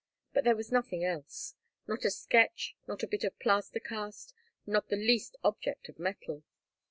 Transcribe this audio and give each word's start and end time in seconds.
But 0.33 0.45
there 0.45 0.55
was 0.55 0.71
nothing 0.71 1.03
else 1.03 1.53
not 1.87 2.05
a 2.05 2.09
sketch, 2.09 2.75
not 2.87 3.03
a 3.03 3.07
bit 3.07 3.23
of 3.23 3.33
a 3.33 3.35
plaster 3.43 3.79
cast, 3.79 4.33
not 4.65 4.89
the 4.89 4.95
least 4.95 5.35
object 5.43 5.89
of 5.89 5.99
metal. 5.99 6.41